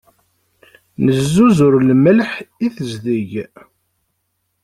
[1.03, 2.31] Nezzuzur lmelḥ
[2.65, 3.31] i tezdeg.